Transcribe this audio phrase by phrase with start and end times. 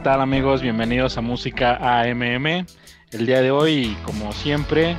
[0.00, 0.62] ¿Qué tal amigos?
[0.62, 2.64] Bienvenidos a Música AMM.
[3.10, 4.96] El día de hoy, como siempre,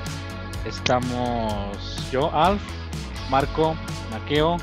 [0.64, 2.62] estamos yo, Alf,
[3.32, 3.76] Marco,
[4.12, 4.58] Maqueo,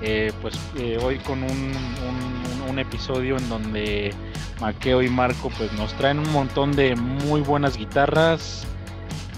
[0.00, 4.14] eh, pues eh, hoy con un, episodio en donde
[4.62, 8.66] Maqueo y Marco pues nos traen un montón de muy buenas guitarras,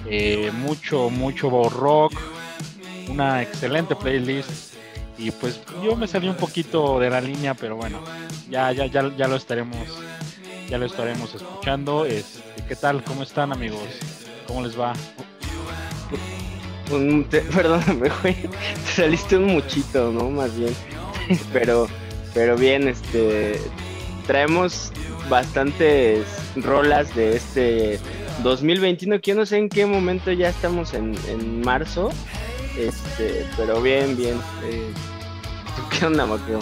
[0.06, 2.12] eh, mucho, mucho rock,
[3.08, 4.74] una excelente playlist
[5.18, 8.00] y pues yo me salí un poquito de la línea, pero bueno,
[8.48, 9.76] ya, ya, ya, ya lo estaremos,
[10.68, 12.04] ya lo estaremos escuchando.
[12.04, 13.02] Este, ¿Qué tal?
[13.04, 13.88] ¿Cómo están amigos?
[14.46, 14.92] ¿Cómo les va?
[17.54, 20.30] perdóname, güey, te saliste un muchito, ¿no?
[20.30, 20.74] Más bien.
[21.52, 21.86] pero,
[22.32, 23.60] pero bien, este,
[24.26, 24.92] traemos
[25.28, 26.24] bastantes
[26.56, 28.00] rolas de este
[28.42, 32.10] 2021, que yo no sé en qué momento ya estamos en, en marzo,
[32.78, 34.36] este, pero bien, bien.
[34.64, 34.90] Eh,
[35.90, 36.60] ¿Qué onda, Maqueo?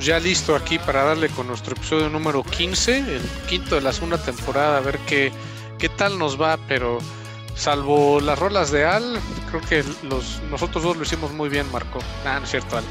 [0.00, 3.20] Pues ya listo aquí para darle con nuestro episodio número 15, el
[3.50, 5.30] quinto de la segunda temporada, a ver qué,
[5.78, 7.00] qué tal nos va, pero
[7.54, 9.20] salvo las rolas de Al,
[9.50, 11.98] creo que los, nosotros dos lo hicimos muy bien, Marco.
[12.24, 12.84] Ah, no es cierto, Al.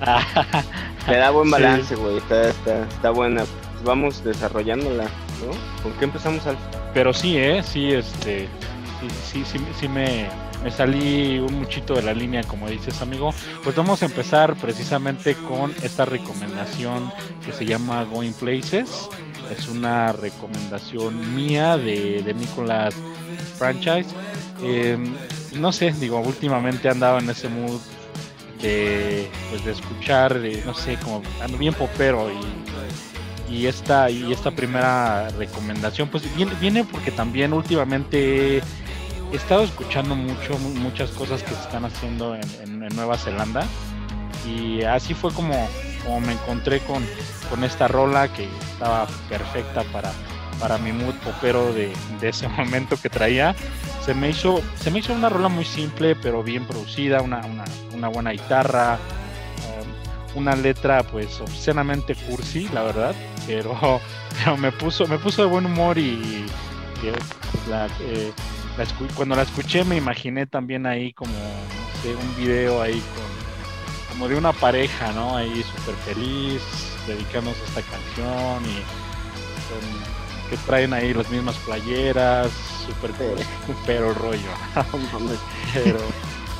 [1.08, 3.42] Le da buen balance, güey, está, está, está buena.
[3.72, 5.82] Pues vamos desarrollándola, ¿no?
[5.82, 6.56] ¿Con qué empezamos, Al?
[6.94, 7.64] Pero sí, ¿eh?
[7.64, 8.48] Sí, este,
[9.00, 10.28] sí, sí, sí, sí me
[10.62, 13.32] me salí un muchito de la línea, como dices, amigo.
[13.64, 17.10] Pues vamos a empezar precisamente con esta recomendación
[17.44, 19.08] que se llama Going Places.
[19.50, 22.94] Es una recomendación mía de, de Nicolas
[23.56, 24.10] Franchise.
[24.62, 25.14] Em,
[25.54, 27.80] no sé, digo, últimamente he andado en ese mood
[28.60, 34.52] de, pues de escuchar, no sé, como ando bien popero y, y esta y esta
[34.52, 38.62] primera recomendación pues viene, viene porque también últimamente
[39.32, 43.64] he estado escuchando mucho, muchas cosas que se están haciendo en, Nueva Zelanda
[44.44, 45.54] y así fue como,
[46.26, 47.04] me encontré con,
[47.62, 53.54] esta rola que estaba perfecta para, mi mood popero de, ese momento que traía.
[54.04, 54.62] Se me hizo,
[55.10, 57.42] una rola muy simple pero bien producida, una,
[58.08, 58.98] buena guitarra,
[60.34, 63.14] um, una letra pues obscenamente cursi, la verdad,
[63.46, 64.00] pero,
[64.58, 66.44] me puso, me puso de buen humor y,
[67.68, 68.32] la, eh,
[69.14, 74.52] cuando la escuché me imaginé también ahí como un video ahí con como de una
[74.52, 75.36] pareja, ¿no?
[75.36, 76.62] Ahí súper feliz,
[77.06, 82.50] dedicándose a esta canción y que traen ahí las mismas playeras,
[82.86, 83.12] súper
[83.86, 84.50] pero rollo.
[85.74, 85.98] pero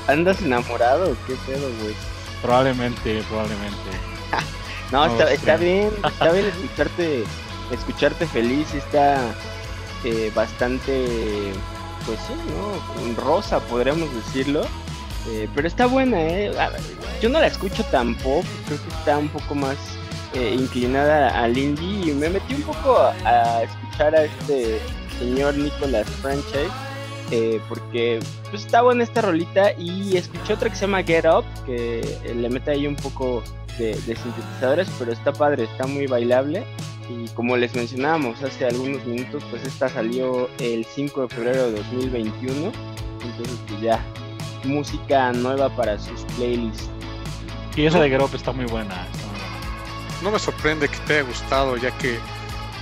[0.06, 1.16] ¿Andas enamorado?
[1.26, 1.94] ¿Qué pedo, güey?
[2.42, 3.90] Probablemente, probablemente.
[4.92, 7.24] no, está, está bien, está bien escucharte,
[7.70, 9.20] escucharte feliz, está
[10.04, 11.52] eh, bastante
[12.10, 13.22] pues sí, ¿no?
[13.22, 14.62] Rosa, podríamos decirlo.
[15.28, 16.50] Eh, pero está buena, ¿eh?
[17.20, 19.76] Yo no la escucho tan pop, creo que está un poco más
[20.34, 24.80] eh, inclinada al indie y me metí un poco a, escuchar a este
[25.18, 26.70] señor Nicolas Franchise
[27.30, 28.18] eh, porque
[28.50, 32.00] pues, está buena esta rolita y escuché otra que se llama Get Up que
[32.34, 33.42] le mete ahí un poco
[33.78, 36.64] de, de sintetizadores pero está padre, está muy bailable
[37.10, 41.72] y como les mencionábamos hace algunos minutos, pues esta salió el 5 de febrero de
[41.72, 42.72] 2021.
[43.22, 44.04] Entonces pues ya,
[44.64, 46.88] música nueva para sus playlists.
[47.76, 49.06] Y esa de Grop está muy buena.
[50.22, 52.18] No me sorprende que te haya gustado, ya que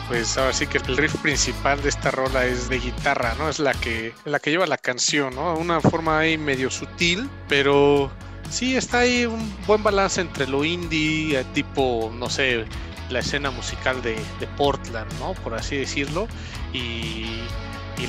[0.09, 3.49] pues ahora sí que el riff principal de esta rola es de guitarra, ¿no?
[3.49, 5.55] Es la que, la que lleva la canción, ¿no?
[5.55, 8.11] Una forma ahí medio sutil, pero
[8.50, 12.65] sí está ahí un buen balance entre lo indie, tipo, no sé,
[13.11, 14.17] la escena musical de,
[14.57, 15.35] Portland, ¿no?
[15.35, 16.29] Por así decirlo,
[16.73, 17.43] y,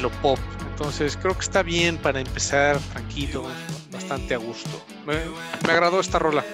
[0.01, 0.39] lo pop.
[0.71, 3.45] Entonces creo que está bien para empezar tranquilo,
[3.91, 4.69] bastante a gusto.
[5.05, 5.17] Me,
[5.69, 6.45] agradó esta rola.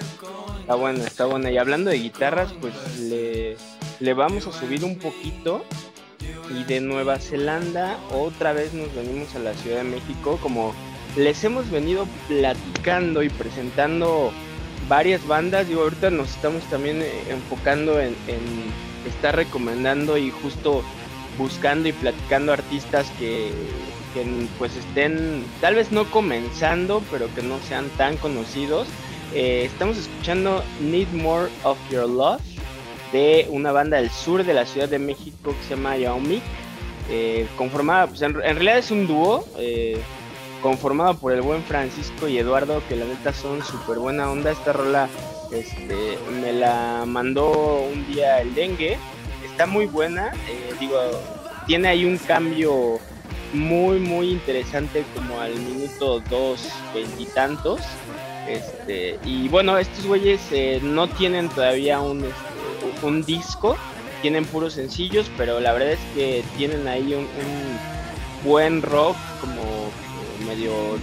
[0.62, 1.52] Está buena, está buena.
[1.52, 3.58] Y hablando de guitarras, pues le,
[4.00, 5.64] le vamos a subir un poquito.
[6.50, 10.40] Y de Nueva Zelanda otra vez nos venimos a la Ciudad de México.
[10.42, 10.74] Como
[11.16, 14.32] les hemos venido platicando y presentando
[14.88, 15.68] varias bandas.
[15.68, 18.16] Digo, ahorita nos estamos también eh, enfocando en,
[19.08, 20.84] estar recomendando y justo
[21.38, 23.52] buscando y platicando artistas que,
[24.58, 28.88] pues estén tal vez no comenzando, pero que no sean tan conocidos.
[29.34, 32.42] Eh, estamos escuchando Need More of Your Love
[33.12, 36.42] de una banda del sur de la Ciudad de México que se llama Yaomi.
[37.10, 39.46] Eh, conformada, pues en, realidad es un dúo,
[40.66, 44.50] conformado por el buen Francisco y Eduardo, que la neta son súper buena onda.
[44.50, 45.08] Esta rola
[45.52, 48.98] este, me la mandó un día el dengue.
[49.46, 50.98] Está muy buena, eh, digo,
[51.68, 53.00] tiene ahí un cambio
[53.54, 57.82] muy, muy interesante como al minuto dos veintitantos.
[58.50, 63.78] Este, y bueno, estos güeyes eh, no tienen todavía un, este, un disco,
[64.24, 67.28] tienen puros sencillos, pero la verdad es que tienen ahí un,
[68.46, 69.64] buen rock como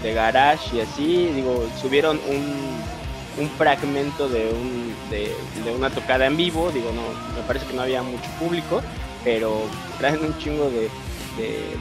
[0.02, 1.30] de garage y así.
[1.34, 6.70] Digo, subieron un, un fragmento de, un, de, una tocada en vivo.
[6.70, 7.02] Digo, no,
[7.36, 8.82] me parece que no había mucho público,
[9.24, 9.62] pero
[9.98, 10.88] traen un chingo de,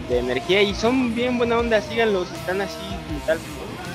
[0.10, 1.82] de, energía y son bien buena onda.
[1.82, 2.78] Síganlos, están así
[3.26, 3.40] tal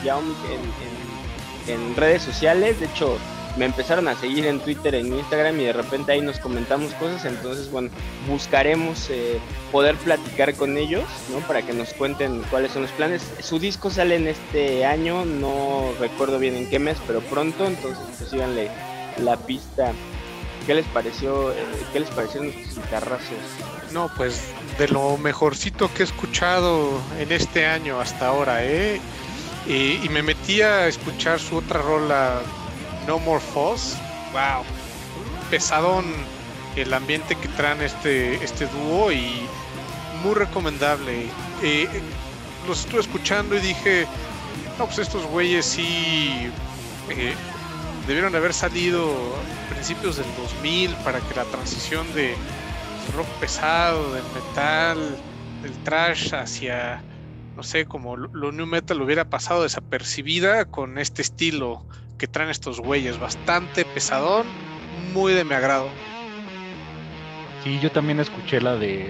[0.04, 2.78] en, en, en redes sociales.
[2.80, 3.18] De hecho,
[3.56, 7.24] me empezaron a seguir en Twitter, en Instagram y de repente ahí nos comentamos cosas,
[7.24, 7.90] entonces bueno,
[8.28, 9.38] buscaremos eh,
[9.72, 11.38] poder platicar con ellos, ¿no?
[11.46, 13.22] Para que nos cuenten cuáles son los planes.
[13.40, 18.04] Su disco sale en este año, no recuerdo bien en qué mes, pero pronto, entonces
[18.18, 18.70] pues síganle
[19.18, 19.92] la pista.
[20.66, 21.54] ¿Qué les pareció, eh,
[21.92, 23.38] qué les parecieron nuestros guitarrazos?
[23.92, 24.48] No, pues
[24.78, 29.00] de lo mejorcito que he escuchado en este año hasta ahora, ¿eh?
[29.68, 32.42] Y, y me metí a escuchar su otra rola
[33.06, 33.96] no More Foss.
[34.32, 34.64] Wow.
[35.50, 36.04] Pesadón
[36.76, 39.46] el ambiente que traen este, este dúo y
[40.22, 41.26] muy recomendable.
[41.62, 41.88] Eh,
[42.66, 44.06] los estuve escuchando y dije,
[44.78, 46.50] no, pues estos güeyes sí
[47.10, 47.34] eh,
[48.06, 52.34] debieron haber salido a principios del 2000 para que la transición de
[53.14, 54.98] rock pesado, del metal,
[55.62, 57.02] del trash hacia,
[57.56, 61.84] no sé, como lo new metal hubiera pasado desapercibida con este estilo
[62.18, 63.18] que traen estos güeyes.
[63.18, 64.46] Bastante pesadón,
[65.12, 65.88] muy de mi agrado.
[67.62, 69.08] Sí, yo también escuché la de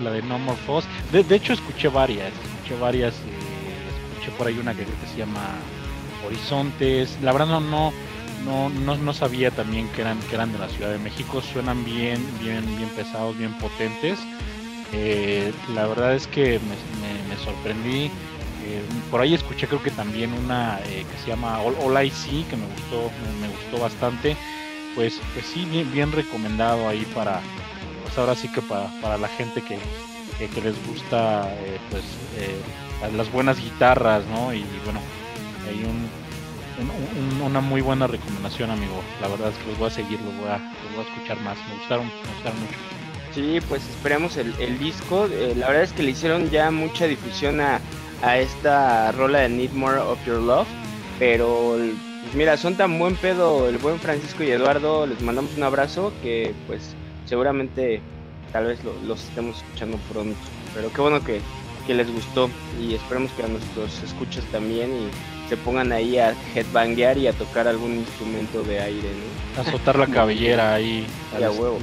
[0.00, 0.84] la de No More Foss.
[1.12, 2.32] De, hecho, escuché varias.
[2.32, 3.14] Escuché varias.
[3.14, 5.42] Eh, escuché por ahí una que creo que se llama
[6.26, 7.18] Horizontes.
[7.22, 7.92] La verdad no no
[8.44, 11.40] no, no, sabía también que eran que eran de la Ciudad de México.
[11.40, 14.18] Suenan bien bien bien pesados, bien potentes.
[14.92, 18.10] Eh, la verdad es que me sorprendí
[18.66, 18.82] eh,
[19.12, 22.56] por ahí escuché creo que también una eh, que se llama All, All I que
[22.56, 24.36] me gustó, me, gustó bastante.
[24.94, 27.40] Pues, pues sí, bien, recomendado ahí para,
[28.02, 29.78] pues ahora sí que para, para la gente que,
[30.38, 32.02] que, les gusta eh, pues
[33.14, 34.54] las buenas guitarras, ¿no?
[34.54, 35.00] Y, bueno,
[35.68, 39.02] hay un, una muy buena recomendación, amigo.
[39.20, 41.40] La verdad es que los voy a seguir, los voy a, los voy a escuchar
[41.40, 41.58] más.
[41.68, 42.78] Me gustaron, me gustaron mucho.
[43.34, 45.28] Sí, pues esperemos el, el disco.
[45.28, 47.82] la verdad es que le hicieron ya mucha difusión a,
[48.22, 50.68] a esta rola de Need More of Your Love.
[51.18, 51.76] Pero
[52.22, 55.06] pues mira, son tan buen pedo el buen Francisco y Eduardo.
[55.06, 58.00] Les mandamos un abrazo que pues seguramente
[58.52, 60.36] tal vez los estemos escuchando pronto.
[60.74, 61.40] Pero qué bueno que,
[61.88, 67.16] les gustó y esperemos que a nuestros escuchas también y se pongan ahí a headbanguear
[67.16, 69.08] y a tocar algún instrumento de aire,
[69.54, 69.62] ¿no?
[69.62, 71.06] Azotar la cabellera ahí.
[71.32, 71.78] Al, estilo,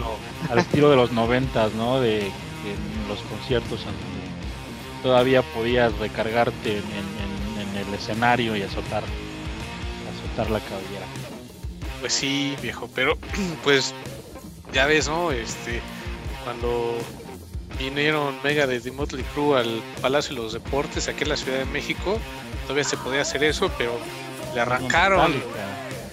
[0.49, 2.01] al estilo de los noventas, ¿no?
[2.01, 2.75] De, de
[3.07, 3.85] los conciertos
[5.03, 7.13] todavía podías recargarte en,
[7.75, 11.05] el escenario y azotar, azotar la cabellera.
[11.99, 13.17] Pues sí, viejo, pero
[13.63, 13.93] pues
[14.73, 15.31] ya ves, ¿no?
[15.31, 15.81] Este,
[16.43, 16.97] cuando
[17.77, 21.65] vinieron Mega de Motley Crue al Palacio de los Deportes aquí en la Ciudad de
[21.65, 22.19] México,
[22.63, 23.91] todavía se podía hacer eso, pero
[24.53, 25.33] le arrancaron,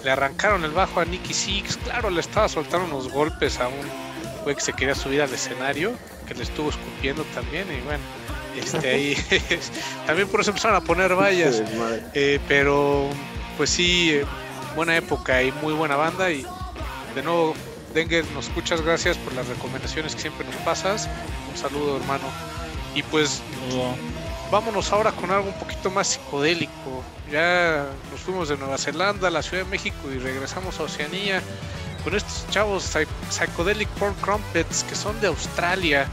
[0.02, 4.42] le arrancaron el bajo a Nicky Six, claro, le estaba soltando unos golpes a un
[4.44, 5.92] güey que se quería subir al escenario,
[6.26, 8.02] que le estuvo escupiendo también, y bueno,
[8.56, 9.16] este, ahí,
[10.06, 11.62] también por eso empezaron a poner vallas.
[12.14, 13.08] Eh, pero
[13.56, 14.24] pues sí, eh,
[14.74, 16.30] buena época y muy buena banda.
[16.30, 16.44] Y
[17.14, 17.54] de nuevo,
[17.94, 21.08] Dengue, nos escuchas, gracias por las recomendaciones que siempre nos pasas.
[21.50, 22.24] Un saludo, hermano.
[22.94, 23.42] Y pues
[24.50, 27.04] vámonos ahora con algo un poquito más psicodélico.
[27.30, 31.40] Ya nos fuimos de Nueva Zelanda a la Ciudad de México y regresamos a Oceanía
[32.02, 32.96] con estos chavos
[33.30, 36.08] Psychedelic Porn Crumpets que son de Australia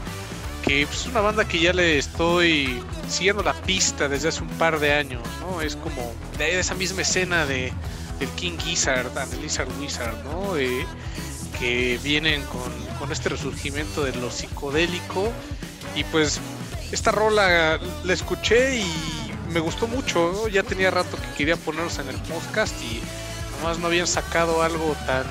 [0.86, 4.78] pues, es una banda que ya le estoy siguiendo la pista desde hace un par
[4.80, 5.62] de años, ¿no?
[5.62, 7.72] Es como de esa misma escena de
[8.18, 10.56] del King Gizzard, del Lizard Wizard, ¿no?
[10.56, 10.84] Eh,
[11.58, 15.32] que vienen con, con, este resurgimiento de lo psicodélico
[15.94, 16.40] y pues
[16.92, 18.86] esta rola la escuché y
[19.50, 23.00] me gustó mucho, ya tenía rato que quería ponerlos en el podcast y
[23.56, 25.24] nomás no habían sacado algo tan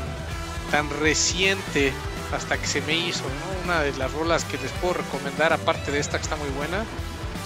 [0.72, 1.94] tan reciente
[2.34, 3.24] hasta que se me hizo,
[3.64, 6.84] Una de las rolas que les puedo recomendar, aparte de esta que está muy buena,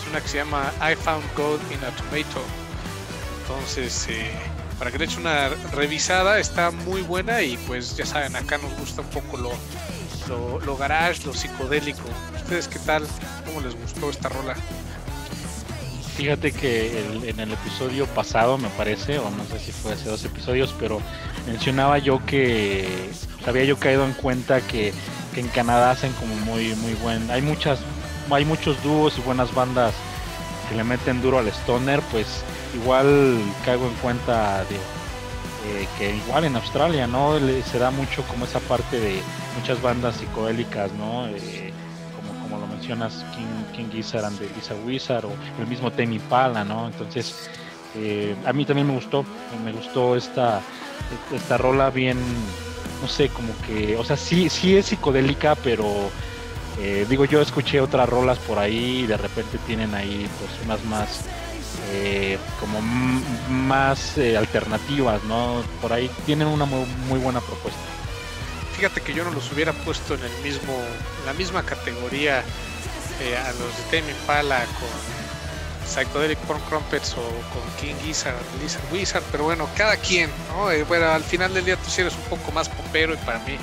[0.01, 2.41] es una que se llama I Found God in a Tomato.
[3.41, 4.31] Entonces, eh,
[4.79, 8.73] para que le eche una revisada, está muy buena y pues ya saben, acá nos
[8.77, 9.51] gusta un poco lo,
[10.65, 12.01] lo, garage, lo psicodélico.
[12.35, 13.05] ¿Ustedes qué tal?
[13.45, 14.55] ¿Cómo les gustó esta rola?
[16.21, 20.23] Fíjate que en el episodio pasado, me parece, o no sé si fue hace dos
[20.23, 21.01] episodios, pero
[21.47, 23.09] mencionaba yo que
[23.47, 24.93] había yo caído en cuenta que,
[25.35, 27.79] en Canadá hacen como muy muy buen hay muchas
[28.29, 29.93] hay muchos dúos y buenas bandas
[30.69, 32.27] que le meten duro al stoner pues
[32.75, 34.77] igual caigo en cuenta de
[35.97, 37.39] que igual en Australia no
[37.71, 39.21] se da mucho como esa parte de,
[39.57, 41.27] muchas bandas psicodélicas, ¿no?
[41.27, 41.70] Eh,
[42.81, 46.87] mencionas, King, King Gizzard and the Lisa Wizard o el mismo Temi Pala, ¿no?
[46.87, 47.49] Entonces,
[47.95, 49.23] eh, a mí también me gustó,
[49.63, 50.61] me gustó esta,
[51.31, 52.17] esta rola bien,
[53.01, 55.85] no sé, como que, o sea, sí, sí es psicodélica, pero
[56.79, 60.83] eh, digo, yo escuché otras rolas por ahí y de repente tienen ahí pues unas
[60.85, 61.25] más
[61.91, 65.63] eh, como más alternativas, ¿no?
[65.81, 67.79] Por ahí tienen una muy, muy, buena propuesta.
[68.75, 70.73] Fíjate que yo no los hubiera puesto en el mismo,
[71.27, 72.43] la misma categoría
[73.19, 79.23] a los de Tame Impala con Psychedelic Porn Crumpets o con King Gizzard, Lizard Wizard,
[79.31, 80.69] pero bueno, cada quien, ¿no?
[80.87, 83.57] bueno, al final del día tú sí eres un poco más popero y para mí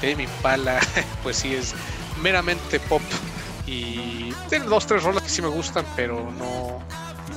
[0.00, 0.80] Tame Impala,
[1.22, 1.74] pues sí es
[2.22, 3.02] meramente pop.
[3.66, 6.82] Y tienen dos, tres rolas que sí me gustan, pero no,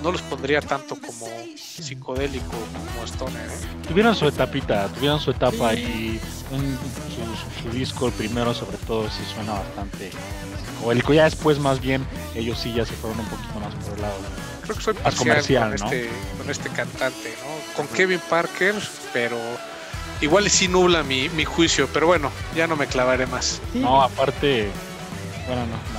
[0.03, 3.49] no los pondría tanto como psicodélico como Stoner.
[3.49, 3.87] ¿eh?
[3.87, 6.19] Tuvieron su etapita, tuvieron su etapa y
[7.61, 10.11] su, disco, el primero sobre todo, sí suena bastante
[10.75, 11.13] psicodélico.
[11.13, 14.15] Ya después más bien ellos sí ya se fueron un poquito más por el lado.
[14.63, 17.75] Creo que soy más comercial con, este, con este cantante, ¿no?
[17.75, 18.75] Con Kevin Parker,
[19.13, 19.37] pero
[20.21, 23.61] igual sí nubla mi, mi juicio, pero bueno, ya no me clavaré más.
[23.73, 24.69] No, aparte,
[25.47, 25.96] bueno, no, no.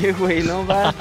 [0.00, 0.42] ¿Qué güey?
[0.42, 0.94] No va.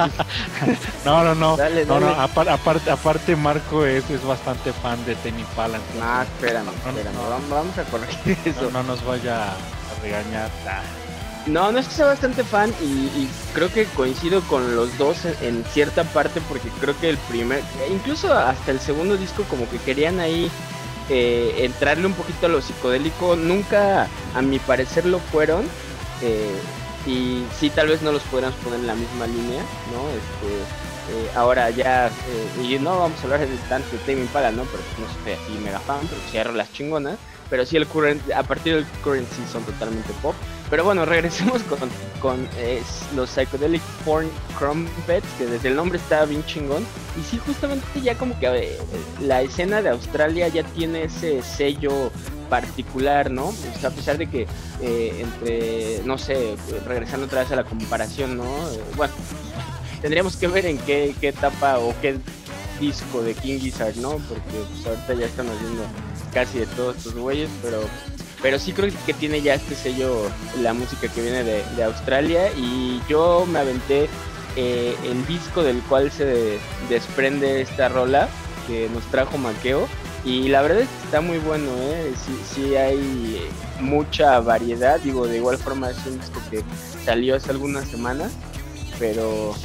[1.06, 1.58] no, no, no.
[1.58, 2.10] Dale, no, no.
[2.10, 5.79] Aparte, aparte, Marco es, es bastante fan de Tenny Pala.
[6.01, 7.15] Ah, espérame, espérame.
[7.50, 8.70] Vamos a corregir eso.
[8.72, 10.50] No, nos vaya a regañar.
[11.48, 15.25] No, no es que sea bastante fan y, y creo que coincido con los dos
[15.25, 19.68] en, en, cierta parte porque creo que el primer, incluso hasta el segundo disco como
[19.70, 20.51] que querían ahí
[21.10, 25.65] eh, entrarle un poquito a lo psicodélico, nunca a mi parecer lo fueron.
[26.22, 26.60] Eh,
[27.10, 30.10] y sí, tal vez no los podríamos poner en la misma línea, ¿no?
[30.10, 30.54] Este,
[31.12, 32.12] eh, ahora ya,
[32.62, 34.63] y no vamos a hablar de tanto de Tame Impala, ¿no?
[34.66, 37.18] Pero no sé, así mega fan, pero cierro las chingonas.
[37.50, 40.36] Pero sí, el current, a partir del current sí son totalmente pop.
[40.70, 41.80] Pero bueno, regresemos con,
[42.22, 42.48] con
[43.16, 46.86] los Psychedelic Porn Crumpets, que desde el nombre está bien chingón.
[47.20, 48.78] Y sí, justamente ya como que eh,
[49.20, 52.12] la escena de Australia ya tiene ese sello
[52.50, 53.53] particular, ¿no?
[53.84, 54.48] A pesar de que
[54.82, 56.56] eh, entre, no sé,
[56.88, 58.44] regresando otra vez a la comparación, ¿no?
[58.44, 59.13] Eh, bueno,
[60.01, 62.18] tendríamos que ver en qué, qué etapa o qué
[62.79, 64.12] disco de King Gizzard, ¿no?
[64.12, 65.84] Porque pues, ahorita ya estamos viendo
[66.34, 67.82] casi de todos estos güeyes, pero
[68.41, 70.29] pero sí creo que tiene ya este sello
[70.62, 74.08] la música que viene de, Australia y yo me aventé
[74.56, 74.96] eh,
[75.27, 76.58] disco del cual se
[76.89, 78.29] desprende esta rola
[78.68, 79.88] que nos trajo Maqueo
[80.25, 82.11] y la verdad es que está muy bueno, ¿eh?
[82.53, 83.49] sí, hay
[83.79, 86.63] mucha variedad, digo, de igual forma es un disco que
[87.05, 88.31] salió hace algunas semanas,
[88.99, 89.55] pero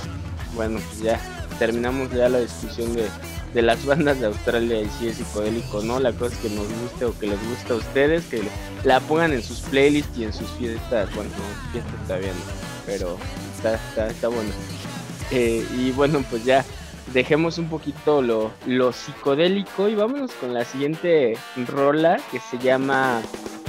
[0.55, 1.21] bueno, pues ya
[1.59, 3.09] terminamos ya la discusión de,
[3.53, 6.67] de las bandas de Australia y si es psicodélico no, la cosa es que nos
[6.81, 8.43] guste o que les guste a ustedes, que
[8.85, 11.31] la pongan en sus playlists y en sus fiestas, bueno,
[11.73, 12.35] fiestas está bien,
[12.87, 13.17] pero
[13.57, 14.51] está, está, bueno.
[15.31, 16.65] Eh, y bueno, pues ya
[17.13, 21.37] dejemos un poquito lo, lo psicodélico y vámonos con la siguiente
[21.69, 23.21] rola que se llama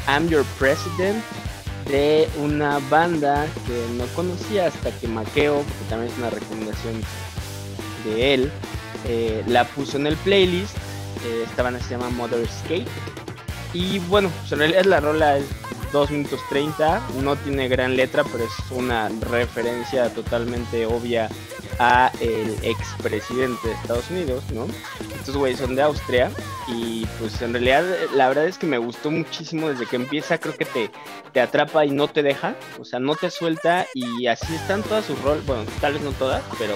[0.08, 1.24] I'm Your President
[1.90, 7.02] de una banda que no conocía hasta que Maqueo, porque también es una recomendación
[8.06, 8.52] de él,
[9.08, 10.76] eh, la puso en el playlist.
[11.26, 12.88] Eh, esta banda se llama Mother Skate.
[13.74, 15.46] Y bueno, pues en realidad la rola es
[15.92, 17.02] 2 minutos 30.
[17.22, 21.30] No tiene gran letra, pero es una referencia totalmente obvia
[21.80, 24.68] a el expresidente de Estados Unidos, ¿no?
[25.16, 26.32] Estos güeyes son de Austria
[26.68, 30.56] y pues en realidad la verdad es que me gustó muchísimo desde que empieza, creo
[30.56, 30.92] que te,
[31.34, 35.06] te atrapa y no te deja, o sea, no te suelta y así están todas
[35.06, 36.76] sus roles, bueno, tal vez no todas, pero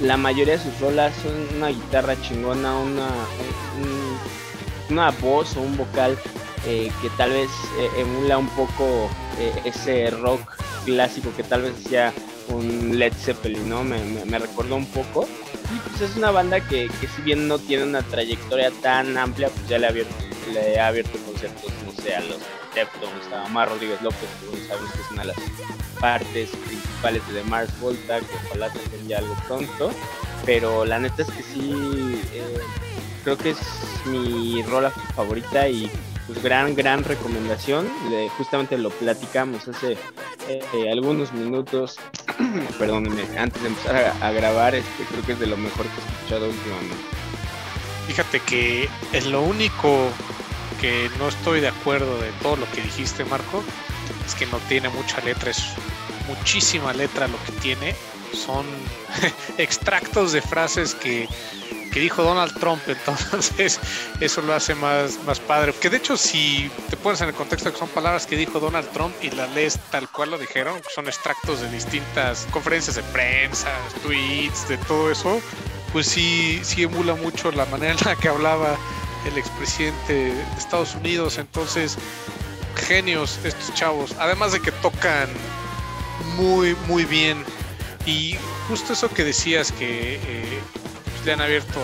[0.00, 3.08] la mayoría de sus rolas son una guitarra chingona, una,
[4.88, 6.18] una voz o un vocal
[6.66, 10.40] eh, que tal vez eh, emula un poco eh, ese rock
[10.84, 12.12] clásico que tal vez hacía
[12.50, 13.84] un Led Zeppelin, ¿no?
[13.84, 15.26] Me, me, recordó un poco.
[15.74, 19.48] Y pues es una banda que, que, si bien no tiene una trayectoria tan amplia,
[19.48, 20.14] pues ya le ha abierto,
[20.52, 22.38] le ha abierto conciertos, no sé, a los
[22.74, 25.36] Deftones, a Omar Rodríguez López, que sabemos que es una de las
[26.00, 29.90] partes principales de The Mars Volta, que ojalá tengan ya algo pronto.
[30.46, 32.58] Pero la neta es que sí, eh,
[33.24, 33.58] creo que es
[34.06, 35.90] mi rola favorita y
[36.42, 37.88] gran, gran recomendación.
[38.36, 39.96] justamente lo platicamos hace
[40.48, 41.96] eh, algunos minutos,
[42.78, 46.14] perdónenme, antes de empezar a, grabar, este, creo que es de lo mejor que he
[46.14, 46.96] escuchado últimamente.
[48.06, 50.08] Fíjate que es lo único
[50.80, 53.62] que no estoy de acuerdo de todo lo que dijiste, Marco,
[54.26, 55.62] es que no tiene mucha letra, es
[56.26, 57.94] muchísima letra lo que tiene.
[58.32, 58.64] Son
[59.58, 61.28] extractos de frases que
[61.92, 63.80] que dijo Donald Trump, entonces
[64.20, 65.72] eso lo hace más, más padre.
[65.72, 68.88] Que de hecho, si te pones en el contexto que son palabras que dijo Donald
[68.90, 73.70] Trump y las lees tal cual lo dijeron, son extractos de distintas conferencias de prensa,
[74.02, 75.40] tweets, de todo eso,
[75.92, 78.76] pues sí, sí emula mucho la manera en la que hablaba
[79.26, 81.38] el expresidente de Estados Unidos.
[81.38, 81.96] Entonces,
[82.76, 84.14] genios estos chavos.
[84.18, 85.28] Además de que tocan
[86.36, 87.44] muy, muy bien.
[88.06, 88.36] Y
[88.68, 90.62] justo eso que decías que eh,
[91.24, 91.80] le han abierto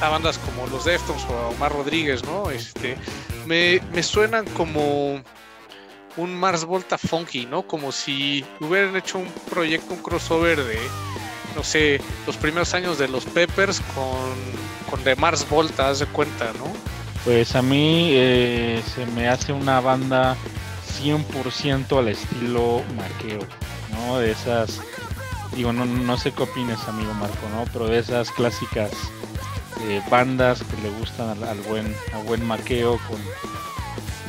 [0.00, 2.50] a, bandas como los Deftones o Omar Rodríguez, ¿no?
[2.50, 2.96] Este,
[3.46, 5.22] me, me suenan como
[6.16, 7.62] un Mars Volta funky, ¿no?
[7.62, 10.78] Como si hubieran hecho un proyecto, un crossover de,
[11.54, 16.06] no sé, los primeros años de los Peppers con, con de Mars Volta, haz de
[16.06, 16.72] cuenta, ¿no?
[17.24, 20.36] Pues a mí eh, se me hace una banda
[21.00, 23.40] 100% al estilo Maqueo,
[23.92, 24.18] ¿no?
[24.18, 24.80] De esas,
[25.54, 27.64] digo, no, no sé qué opinas, amigo Marco, ¿no?
[27.72, 28.90] Pero de esas clásicas
[29.82, 33.18] eh, bandas que le gustan al, buen, a buen Maqueo con,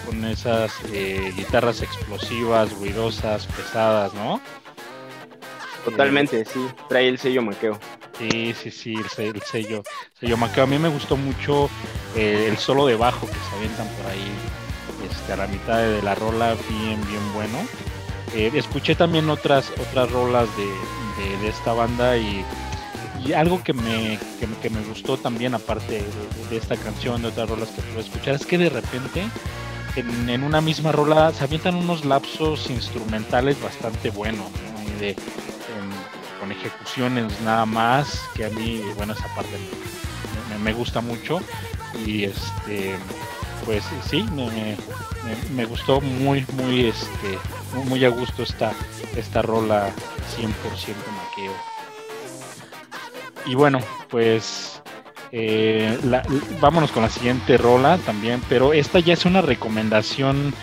[0.06, 4.42] con esas eh, guitarras explosivas, ruidosas, pesadas, ¿no?
[5.86, 7.80] Totalmente, sí, trae el sello Maqueo.
[8.18, 9.10] Sí, sí, sí, el,
[9.42, 9.84] sello,
[10.20, 10.66] sello Maqueo.
[10.66, 11.70] A mí me gustó mucho
[12.16, 14.32] eh, el solo de bajo que se avientan por ahí
[15.10, 17.58] este, a la mitad de la rola, bien, bien bueno.
[18.34, 22.46] Eh, escuché también otras, otras rolas de, esta banda y,
[23.36, 24.18] algo que me,
[24.62, 26.04] que, me gustó también, aparte
[26.50, 29.24] de, esta canción, de otras rolas que puedo escuchar, es que de repente
[29.96, 34.48] en, una misma rola se avientan unos lapsos instrumentales bastante buenos,
[35.00, 35.16] de,
[36.40, 39.58] con ejecuciones nada más, que a mí, bueno, esa parte
[40.64, 41.42] me, gusta mucho.
[42.06, 42.96] Y este,
[43.66, 44.78] pues sí, me,
[45.56, 47.38] me, gustó muy, muy, este,
[47.86, 48.74] muy a gusto esta,
[49.16, 49.90] esta rola
[50.38, 50.50] 100%
[51.18, 51.54] maqueo.
[53.46, 54.82] Y bueno, pues
[55.32, 55.98] eh,
[56.60, 60.54] vámonos con la siguiente rola también, pero esta ya es una recomendación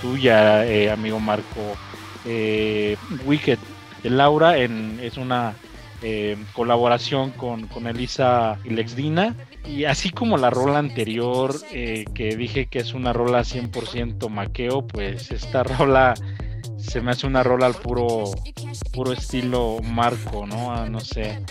[0.00, 1.76] tuya, eh, amigo Marco.
[2.24, 3.58] Eh, Wicked
[4.02, 5.54] Laura en, es una
[6.02, 9.34] eh, colaboración con, Elisa y Lexdina.
[9.66, 14.86] Y así como la rola anterior, eh, que dije que es una rola 100% maqueo,
[14.86, 16.14] pues esta rola
[16.78, 18.24] se me hace una rola al puro,
[18.92, 20.72] puro estilo Marco, ¿no?
[20.72, 21.42] Ah, no sé.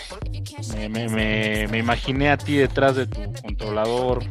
[0.90, 4.24] Me, imaginé a ti detrás de tu controlador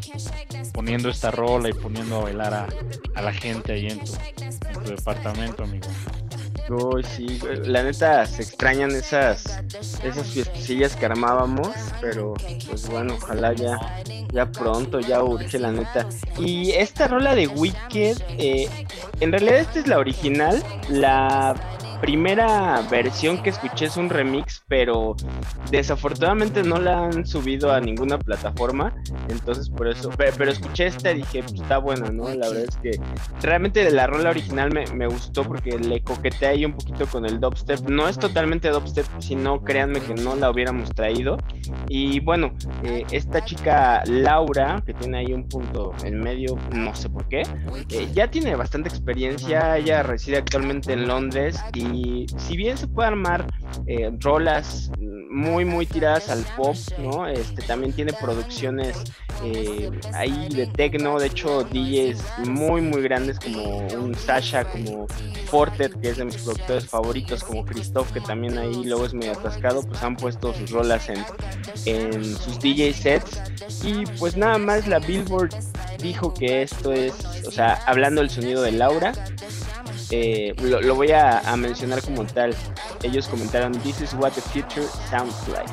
[0.74, 2.54] poniendo esta rola y poniendo a bailar
[3.16, 5.88] a, la gente ahí en tu departamento, amigo.
[6.68, 9.60] Uy, sí, la neta se extrañan esas
[10.02, 11.70] esas fiestecillas que armábamos,
[12.02, 12.34] pero
[12.68, 13.78] pues bueno, ojalá ya
[14.34, 16.08] ya pronto, ya urge la neta.
[16.38, 18.70] Y esta rola de Wicked, eh,
[19.20, 21.56] en realidad esta es la original, la
[22.06, 25.16] primera versión que escuché es un remix, pero
[25.72, 28.96] desafortunadamente no la han subido a ninguna plataforma.
[29.28, 32.30] Entonces por eso, pero, escuché esta y dije, pues está buena, ¿no?
[32.30, 32.92] La verdad es que
[33.42, 37.40] realmente de la rola original me, gustó porque le coqueteé ahí un poquito con el
[37.40, 37.90] dubstep.
[37.90, 41.38] No es totalmente dubstep, sino créanme que no la hubiéramos traído.
[41.88, 47.10] Y bueno, eh, esta chica Laura, que tiene ahí un punto en medio, no sé
[47.10, 47.42] por qué,
[47.90, 49.76] eh, ya tiene bastante experiencia.
[49.78, 51.95] Ella reside actualmente en Londres y
[52.38, 53.46] si bien se puede armar
[53.88, 57.28] eh, rolas muy muy tiradas al pop, ¿no?
[57.28, 58.98] Este también tiene producciones
[59.44, 65.08] eh, ahí de techno, de hecho DJs muy muy grandes como un Sasha, como
[65.46, 69.34] Fortet, que es de mis productores favoritos, como Christoph, que también ahí luego es medio
[69.34, 71.24] atascado, pues han puesto sus rolas en,
[71.86, 73.42] en sus DJ sets.
[73.84, 75.50] Y pues nada más la Billboard
[76.02, 77.14] dijo que esto es,
[77.46, 79.12] o sea, hablando del sonido de Laura,
[80.12, 82.56] eh, lo, voy a, a, mencionar como tal.
[83.04, 85.72] Ellos comentaron, This is what the future sounds like.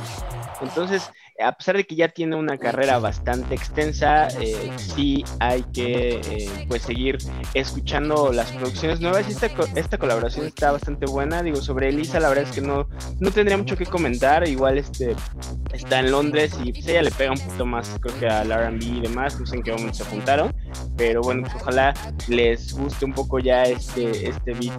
[0.60, 6.20] Entonces, a pesar de que ya tiene una carrera bastante extensa, eh, sí hay que
[6.20, 7.18] eh, pues seguir
[7.54, 9.28] escuchando las producciones nuevas.
[9.28, 11.42] Esta, esta colaboración está bastante buena.
[11.42, 12.88] Digo, sobre Elisa, la verdad es que no,
[13.20, 14.46] no tendría mucho que comentar.
[14.46, 15.16] Igual este
[15.72, 18.82] está en Londres y pues ella le pega un poquito más, creo que al RB
[18.82, 19.38] y demás.
[19.40, 20.54] No sé en qué momento se juntaron.
[20.96, 21.94] Pero bueno, pues ojalá
[22.28, 24.72] les guste un poco ya este, este beat.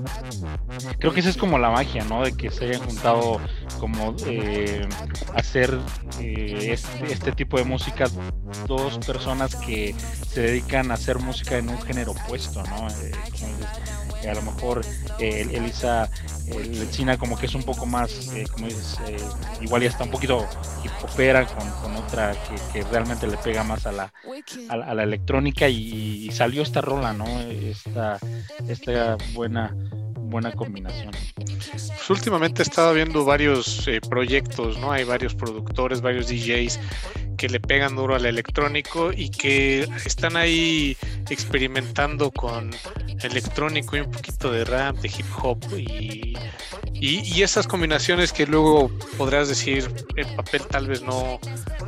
[0.99, 2.23] Creo que esa es como la magia, ¿no?
[2.23, 3.39] De que se hayan juntado
[3.79, 4.87] como eh,
[5.35, 5.77] hacer.
[6.19, 8.05] Eh, este, este, tipo de música
[8.67, 9.95] dos personas que
[10.27, 12.87] se dedican a hacer música en un género opuesto, ¿no?
[12.89, 14.81] Eh, a lo mejor
[15.19, 16.09] eh, Elisa
[16.47, 18.97] el China como que es un poco más, eh, como dices,
[19.61, 20.47] igual ya está un poquito
[20.83, 22.33] hip hopera con, otra
[22.71, 24.13] que, realmente le pega más a la,
[24.69, 27.25] a la, electrónica y, salió esta rola, ¿no?
[27.41, 28.17] Esta,
[28.67, 29.75] esta buena
[30.33, 31.11] buena combinación.
[31.35, 34.91] Pues últimamente he estado viendo varios eh, proyectos, ¿no?
[34.91, 36.79] Hay varios productores, varios DJs
[37.37, 40.97] que le pegan duro al electrónico y que están ahí
[41.29, 42.71] experimentando con
[43.21, 46.37] electrónico y un poquito de rap, de hip hop y,
[46.93, 51.39] y, esas combinaciones que luego podrás decir en papel tal vez no,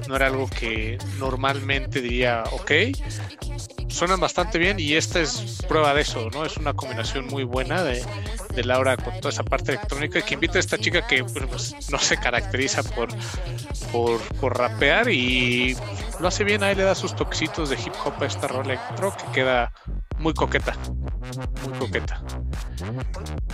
[0.08, 2.72] no era algo que normalmente diría ok,
[3.96, 6.46] suenan bastante bien y esta es prueba de eso, ¿no?
[6.46, 8.04] Es una combinación muy buena de,
[8.64, 12.18] Laura con toda esa parte electrónica que invita a esta chica que pues, no se
[12.18, 13.10] caracteriza por,
[14.40, 15.76] por, rapear y
[16.20, 19.16] lo hace bien, ahí le da sus toquecitos de hip hop a esta rola electro
[19.18, 19.74] que queda
[20.20, 20.74] muy coqueta,
[21.68, 22.22] muy coqueta.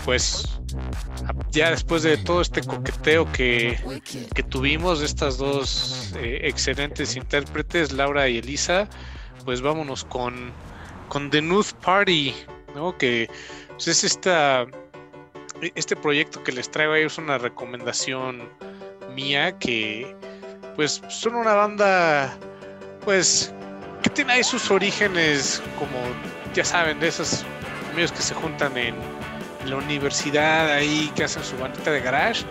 [0.05, 0.59] Pues
[1.51, 3.79] ya después de todo este coqueteo que,
[4.33, 8.87] que tuvimos estas dos eh, excelentes intérpretes, Laura y Elisa,
[9.41, 10.51] pues vámonos con,
[11.09, 12.33] con The Nude Party,
[12.75, 12.97] ¿no?
[12.97, 13.29] Que
[13.69, 14.65] pues, es esta
[15.75, 18.49] este proyecto que les traigo ahí es una recomendación
[19.13, 20.15] mía que
[20.75, 22.35] pues son una banda
[23.03, 23.53] pues
[24.01, 25.99] que tiene ahí sus orígenes como
[26.53, 27.45] ya saben de esos
[27.91, 28.95] amigos que se juntan en
[29.65, 32.43] la universidad ahí que hacen su bandita de garage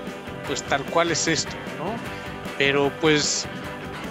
[0.47, 1.95] pues tal cual es esto no
[2.59, 3.49] pero pues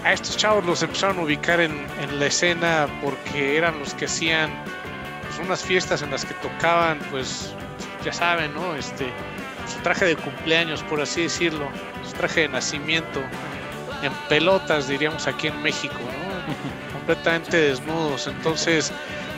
[0.04, 4.06] a estos chavos los empezaron a ubicar en, en la escena porque eran los que
[4.06, 4.52] hacían
[5.24, 7.54] pues, unas fiestas en las que tocaban pues
[8.04, 8.76] ya saben, ¿no?
[8.76, 9.12] Este,
[9.68, 11.70] su traje de cumpleaños, por así decirlo,
[12.08, 13.22] su traje de nacimiento,
[14.02, 16.94] en pelotas, diríamos aquí en México, ¿no?
[16.94, 18.28] Completamente desnudos.
[18.28, 18.92] Entonces,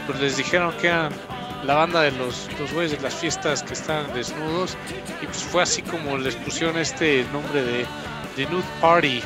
[0.06, 1.12] pues les dijeron que eran
[1.64, 4.78] la banda de los, los güeyes de las fiestas que estaban desnudos.
[5.22, 7.86] Y pues fue así como les pusieron este nombre de,
[8.38, 9.22] de Nude Party.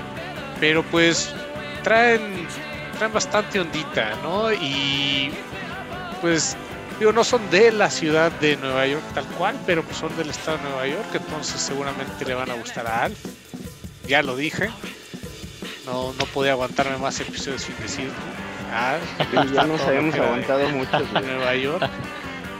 [0.65, 1.31] Pero pues
[1.83, 2.47] traen,
[2.97, 4.51] traen bastante ondita, ¿no?
[4.51, 5.31] Y
[6.21, 6.57] pues
[6.97, 10.31] Digo, no son de la ciudad de Nueva York tal cual, pero pues son del
[10.31, 13.19] estado de Nueva York, entonces seguramente le van a gustar a Alf.
[14.07, 14.71] Ya lo dije.
[15.85, 18.09] No, no podía aguantarme más episodios sin decir
[19.53, 21.87] ya nos habíamos aguantado mucho de Nueva York.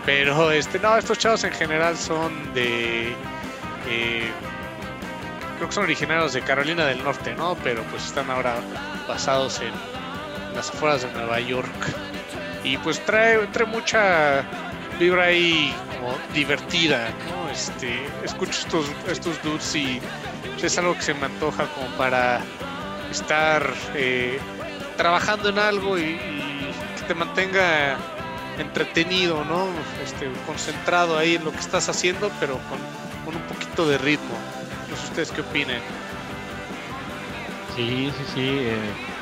[0.06, 3.15] Pero este, no, estos chavos en general son de.
[3.89, 4.30] Eh,
[5.56, 7.56] creo que son originarios de Carolina del Norte, ¿no?
[7.63, 8.56] Pero pues están ahora
[9.08, 9.72] basados en
[10.56, 11.70] las afueras de Nueva York
[12.63, 14.44] y pues trae, trae mucha
[15.00, 17.50] vibra ahí como divertida, ¿no?
[17.50, 20.02] Este, escucho estos, estos dudes y
[20.52, 22.41] pues, es algo que se me antoja como para
[23.12, 24.39] estar eh,
[24.98, 26.18] trabajando en algo y,
[26.98, 27.98] que te mantenga
[28.58, 29.68] entretenido, ¿no?
[30.04, 32.80] Este, concentrado ahí en lo que estás haciendo, pero con,
[33.26, 34.36] con un poquito de ritmo.
[34.95, 35.81] No sé ustedes qué opinen.
[37.75, 38.49] Sí, sí, sí.
[38.62, 39.15] Eh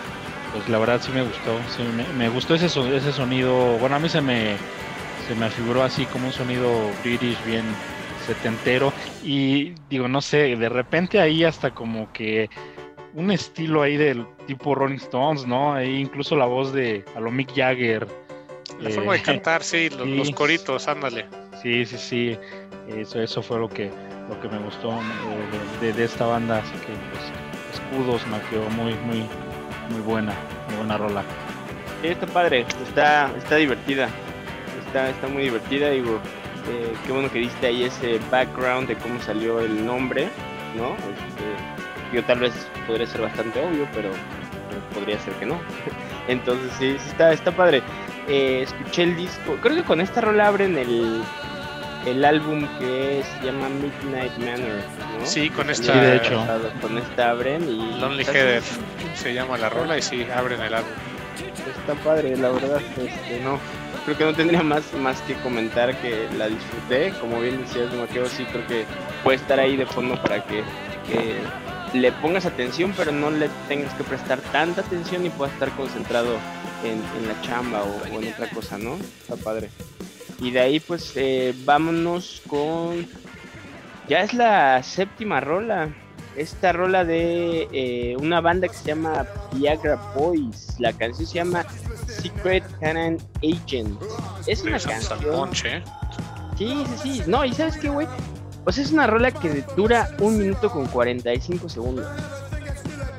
[0.54, 1.60] pues la verdad sí me gustó,
[2.16, 4.56] me, gustó ese, ese sonido, bueno a mí se me,
[5.28, 7.66] se me figuró así como un sonido british bien
[8.28, 12.50] setentero y digo, no sé, de repente ahí hasta como que
[13.16, 15.74] un estilo ahí del tipo Rolling Stones, ¿no?
[15.74, 18.08] Ahí incluso la voz de a lo Mick Jagger.
[18.80, 21.26] La forma de eh, cantar, sí, los, coritos, ándale.
[21.62, 22.38] Sí, sí, sí,
[22.96, 23.92] eso, eso fue lo que,
[24.30, 24.92] lo que me gustó
[25.82, 27.32] eh, de, esta banda, así que pues
[27.74, 29.28] escudos me quedó muy, muy,
[29.90, 30.34] muy buena,
[30.68, 31.24] muy buena rola.
[32.02, 34.10] Sí, está padre, está, está divertida,
[34.86, 36.20] está, está muy divertida, digo,
[36.70, 40.30] eh, qué bueno que diste ahí ese background de cómo salió el nombre,
[40.78, 40.94] ¿no?
[40.94, 42.54] Este, yo tal vez
[42.88, 44.10] podría ser bastante obvio, pero,
[44.94, 45.60] podría ser que no.
[46.28, 47.82] Entonces sí, está, está padre.
[48.28, 51.22] Eh, escuché el disco, creo que con esta rola abren el,
[52.06, 54.82] el álbum que se llama Midnight Manor,
[55.20, 55.26] ¿no?
[55.26, 55.94] Sí, con esta.
[56.02, 56.46] de hecho.
[56.82, 58.00] Con esta abren y.
[58.00, 58.64] Lonely Headed
[59.16, 60.92] se llama la rola y sí, abren el álbum.
[61.80, 62.82] Está padre, la verdad.
[62.98, 63.60] Este, no.
[64.06, 67.14] Creo que no tendría más, más que comentar que la disfruté.
[67.22, 68.86] Como bien decías, Mateo, sí creo que
[69.24, 70.64] puede estar ahí de fondo para que,
[71.94, 76.38] le pongas atención, pero no le tengas que prestar tanta atención y puedas estar concentrado
[76.84, 78.96] en, la chamba o, o en otra cosa, ¿no?
[78.96, 79.70] Está padre.
[80.40, 83.08] Y de ahí pues eh, vámonos con...
[84.08, 85.94] Ya es la séptima rola.
[86.36, 90.80] Esta rola de eh, una banda que se llama Viagra Boys.
[90.80, 91.66] La canción se llama
[92.08, 94.02] Secret Canon Agent.
[94.48, 95.50] Es una canción...
[96.58, 97.24] Sí, sí, sí.
[97.28, 98.08] No, y sabes qué, güey.
[98.64, 102.08] Pues es una rola que dura un minuto con 45 segundos.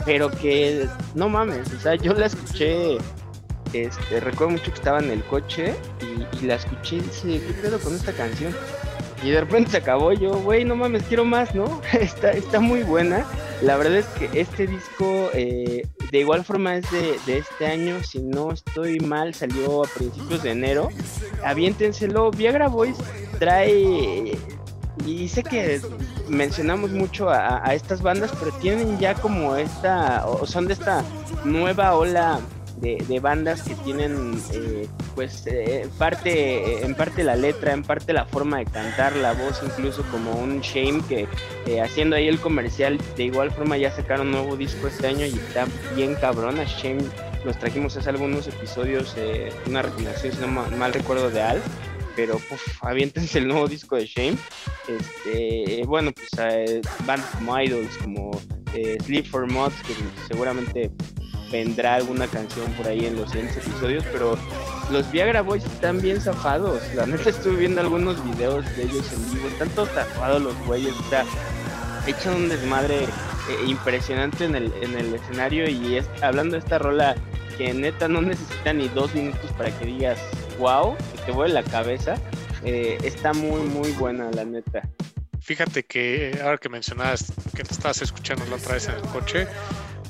[0.04, 2.98] Pero que, no mames, o sea, yo la escuché
[3.74, 5.74] este, recuerdo mucho que estaba en el coche
[6.40, 8.54] y, la escuché y dice, ¿qué pedo con esta canción?
[9.22, 11.80] Y de repente se acabó yo, güey, no mames, quiero más, ¿no?
[11.92, 13.24] está, está muy buena.
[13.62, 18.02] La verdad es que este disco, eh, de igual forma es de, de, este año,
[18.02, 20.90] si no estoy mal, salió a principios de enero.
[21.42, 22.98] Aviéntenselo, Viagra Boys
[23.38, 24.36] trae,
[25.06, 25.80] y sé que
[26.28, 31.04] mencionamos mucho a, estas bandas, pero tienen ya como esta, o son de esta
[31.44, 32.40] nueva ola
[32.80, 38.26] de, bandas que tienen eh, pues eh, parte en parte la letra en parte la
[38.26, 41.26] forma de cantar la voz incluso como un Shame que
[41.66, 45.24] eh, haciendo ahí el comercial de igual forma ya sacaron un nuevo disco este año
[45.24, 47.04] y está bien cabrón a Shame
[47.44, 49.14] nos trajimos hace algunos episodios
[49.66, 51.62] una recomendación si no mal, recuerdo de Al
[52.16, 54.36] pero puf, aviéntense el nuevo disco de Shame.
[54.86, 56.30] Este bueno pues
[57.04, 58.30] bandas como Idols como
[59.04, 59.94] Sleep for Mods que
[60.28, 60.92] seguramente
[61.54, 64.36] vendrá alguna canción por ahí en los siguientes episodios, pero
[64.90, 66.82] los Viagra Boys están bien zafados.
[66.96, 70.92] La neta estuve viendo algunos videos de ellos en vivo, están todos zafados los güeyes,
[71.04, 71.24] está
[72.08, 73.08] echan un desmadre eh,
[73.68, 77.14] impresionante en el, en el escenario y es, hablando de esta rola
[77.56, 80.18] que neta no necesita ni dos minutos para que digas
[80.58, 82.16] wow, que te vuelve la cabeza,
[82.64, 84.82] eh, está muy muy buena la neta.
[85.40, 89.46] Fíjate que ahora que mencionabas que te estabas escuchando la otra vez en el coche,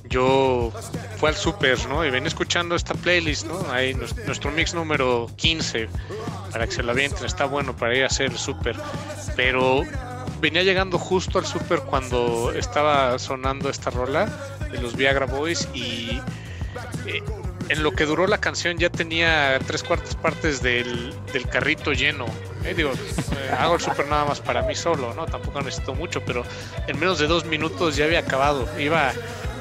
[0.08, 0.72] yo
[1.16, 2.04] fui al super, ¿no?
[2.04, 3.70] Y venía escuchando esta playlist, ¿no?
[3.70, 5.88] Ahí nuestro mix número 15,
[6.52, 8.76] para que se lo avienten, está bueno para ir a hacer el super.
[9.36, 9.82] Pero
[10.40, 14.26] venía llegando justo al super cuando estaba sonando esta rola
[14.70, 16.20] de los Viagra Boys y
[17.06, 17.22] eh,
[17.68, 21.14] en lo que duró la canción ya tenía tres cuartas partes del,
[21.50, 22.26] carrito lleno.
[22.64, 25.26] Eh, digo, eh, hago el super nada más para mí solo, ¿no?
[25.26, 26.44] Tampoco necesito mucho, pero
[26.86, 28.68] en menos de dos minutos ya había acabado.
[28.78, 29.12] Iba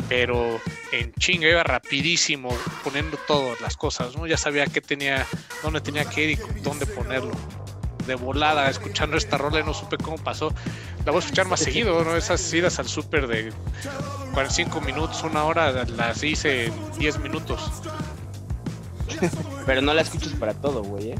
[0.09, 0.59] pero
[0.91, 2.49] en chinga iba rapidísimo
[2.83, 4.27] poniendo todas las cosas, ¿no?
[4.27, 5.25] Ya sabía qué tenía,
[5.61, 7.31] dónde tenía que ir y dónde ponerlo.
[8.07, 10.53] De volada, escuchando esta rola y no supe cómo pasó.
[11.05, 12.17] La voy a escuchar más seguido, ¿no?
[12.17, 13.53] Esas idas al súper de
[14.33, 17.71] 45 minutos, una hora, las hice en 10 minutos.
[19.65, 21.15] Pero no la escuchas para todo, güey, ¿eh?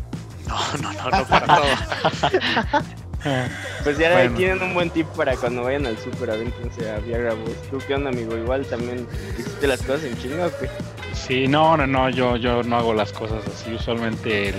[0.48, 2.84] No, no, no, no para todo.
[3.84, 7.62] pues ya tienen un buen tip para cuando vayan al super, avéntense a Viagra Boys.
[7.70, 8.38] ¿Tú qué onda, amigo?
[8.38, 9.08] Igual también
[9.38, 10.70] hiciste las cosas en chinga qué?
[11.14, 13.74] Sí, no, no, no, yo, yo no hago las cosas así.
[13.74, 14.54] Usualmente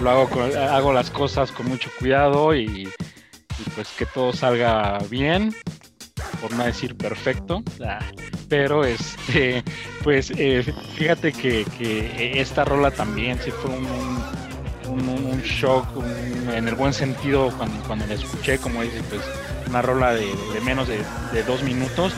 [0.00, 2.88] lo hago, hago las cosas con mucho cuidado y,
[3.74, 5.54] pues que todo salga bien,
[6.40, 7.62] por no decir perfecto.
[7.84, 8.00] Ah,
[8.48, 9.62] pero este,
[10.02, 10.64] pues eh,
[10.96, 14.39] fíjate que, que, esta rola también sí fue un un,
[15.42, 15.86] shock
[16.52, 19.22] en el buen sentido cuando, cuando la escuché, como dice, pues
[19.68, 20.26] una rola de,
[20.64, 22.12] menos de, dos minutos.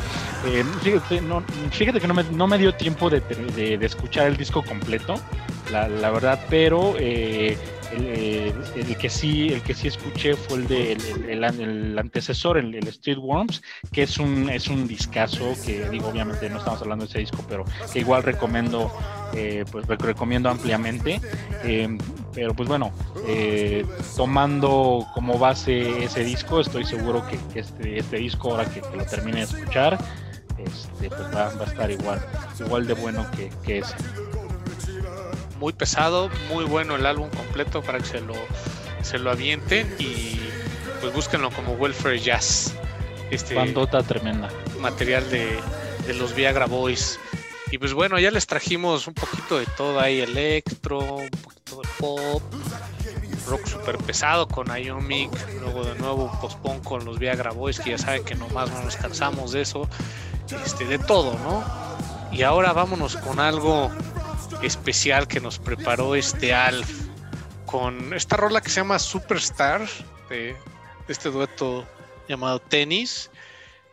[0.46, 4.36] Eh, fíjate, no, fíjate que no me, no me dio tiempo de, de, escuchar el
[4.36, 5.14] disco completo,
[5.70, 7.56] la, la verdad, pero eh,
[7.92, 10.92] el, el, que sí el que sí escuché fue el de
[11.28, 16.58] el, antecesor el, Street Worms que es un es un discazo que digo obviamente no
[16.58, 18.90] estamos hablando de ese disco pero que igual recomiendo
[19.34, 21.20] eh, pues recomiendo ampliamente
[21.64, 21.96] eh,
[22.34, 22.92] pero pues bueno
[23.26, 23.84] eh,
[24.16, 29.38] tomando como base ese disco estoy seguro que, este, este disco ahora que, lo termine
[29.38, 29.98] de escuchar
[30.58, 32.24] este pues va, a estar igual
[32.60, 33.94] igual de bueno que, que ese
[35.62, 38.34] muy pesado, muy bueno el álbum completo para que se lo,
[39.02, 40.40] se lo avienten y
[41.00, 42.74] pues búsquenlo como Welfare Jazz.
[43.30, 44.48] Este Bandota tremenda.
[44.80, 45.60] Material de,
[46.04, 47.20] de los Viagra Boys.
[47.72, 51.88] Y pues bueno, ya les trajimos un poquito de todo ahí, electro, un poquito de
[51.98, 52.42] pop,
[53.48, 57.98] rock super pesado con Iomic, luego de nuevo postpone con los Viagra Boys, que ya
[57.98, 59.88] saben que nomás no nos cansamos de eso,
[60.66, 61.64] este, de todo, ¿no?
[62.30, 63.90] Y ahora vámonos con algo
[64.60, 67.06] especial que nos preparó este Alf
[67.64, 69.88] con esta rola que se llama Superstar
[70.28, 70.54] de,
[71.08, 71.86] este dueto
[72.28, 73.30] llamado Tennis,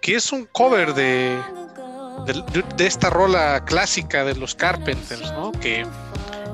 [0.02, 1.42] que es un cover de,
[2.26, 5.52] de, esta rola clásica de los Carpenters, ¿no?
[5.52, 5.86] Que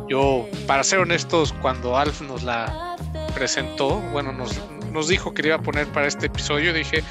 [0.09, 2.95] yo, para ser honestos, cuando Alf nos la
[3.33, 7.03] presentó, bueno, nos, dijo que iba a poner para este episodio, dije,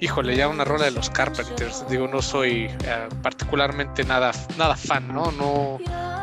[0.00, 1.84] híjole, ya una rola de los Carpenters.
[1.88, 5.30] Digo, no soy eh, particularmente nada, nada fan, ¿no?
[5.32, 5.78] No,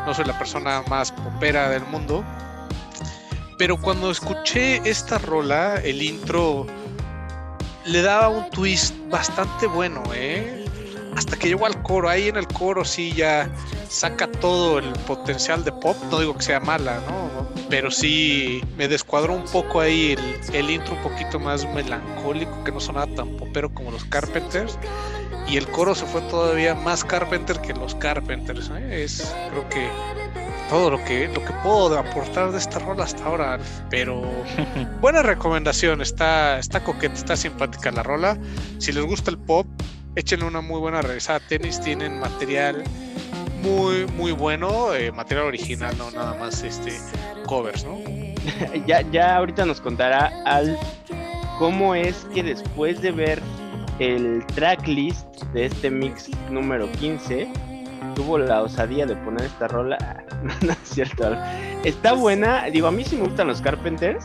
[0.06, 2.24] no soy la persona más popera del mundo.
[3.58, 6.66] Pero cuando escuché esta rola, el intro
[7.84, 10.59] le daba un twist bastante bueno, ¿eh?
[11.16, 13.50] Hasta que llegó al coro, ahí en el coro sí ya
[13.88, 17.48] saca todo el potencial de pop, no digo que sea mala, ¿no?
[17.68, 22.72] Pero sí me descuadró un poco ahí el, el intro un poquito más melancólico, que
[22.72, 24.78] no sonaba tan popero como los Carpenters
[25.50, 28.70] y el coro se fue todavía más Carpenter que los Carpenters.
[28.74, 29.02] ¿eh?
[29.02, 29.88] Es creo que
[30.68, 33.58] todo lo que lo que puedo aportar de esta rola hasta ahora.
[33.90, 34.22] Pero
[35.00, 38.38] buena recomendación, está, está coqueta, está simpática la rola.
[38.78, 39.66] Si les gusta el pop,
[40.16, 41.40] échenle una muy buena revisada.
[41.40, 42.84] Tenis tienen material
[43.62, 46.98] muy muy bueno, eh, material original, no nada más este
[47.46, 47.98] covers, ¿no?
[48.86, 50.78] ya, ya ahorita nos contará al
[51.58, 53.42] cómo es que después de ver
[53.98, 57.52] el tracklist de este mix número 15,
[58.14, 60.24] tuvo la osadía de poner esta rola.
[60.62, 61.36] no, es cierto.
[61.84, 62.64] Está buena.
[62.64, 64.24] Digo, a mí sí me gustan los Carpenters.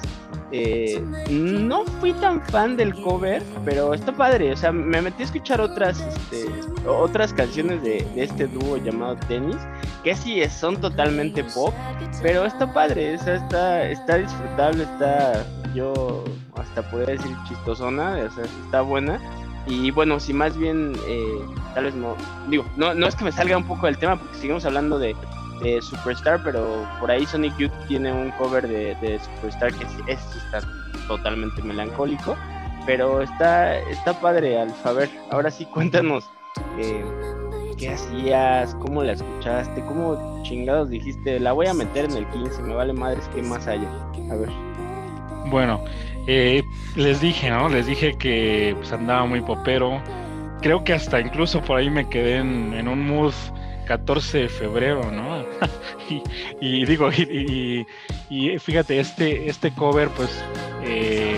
[0.51, 4.53] Eh, no fui tan fan del cover, pero está padre.
[4.53, 6.47] O sea, me metí a escuchar otras, este,
[6.87, 9.57] otras canciones de, este dúo llamado Tennis,
[10.03, 11.73] que sí son totalmente pop,
[12.21, 13.15] pero está padre.
[13.15, 16.23] O sea, está, está disfrutable, está, yo
[16.55, 19.19] hasta podría decir chistosona, o sea, está buena.
[19.67, 21.39] Y bueno, si más bien, eh,
[21.73, 22.15] tal vez no,
[22.49, 25.15] digo, no, no es que me salga un poco del tema, porque seguimos hablando de,
[25.81, 30.61] Superstar, pero por ahí Sonic Youth tiene un cover de, Superstar que es, está
[31.07, 32.35] totalmente melancólico,
[32.85, 34.89] pero está, está padre, Alfa.
[34.89, 36.29] A ver, ahora sí cuéntanos,
[36.77, 37.03] eh,
[37.77, 38.75] ¿qué hacías?
[38.75, 39.81] ¿Cómo la escuchaste?
[39.85, 41.39] ¿Cómo chingados dijiste?
[41.39, 43.89] La voy a meter en el 15, me vale madres que más haya.
[44.31, 44.49] A ver.
[45.49, 45.83] Bueno,
[46.27, 46.63] eh,
[46.95, 47.69] les dije, ¿no?
[47.69, 50.01] Les dije que pues, andaba muy popero.
[50.61, 53.33] Creo que hasta incluso por ahí me quedé en, un mood
[53.85, 55.45] 14 de febrero, ¿no?
[56.61, 57.85] y, digo, y,
[58.59, 60.43] fíjate, este, este cover, pues,
[60.83, 61.37] eh,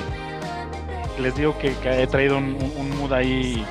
[1.22, 2.58] les digo que, he traído un,
[2.98, 3.64] mood ahí